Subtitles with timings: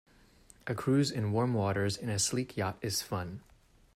[0.65, 3.43] A cruise in warm waters in a sleek yacht is fun.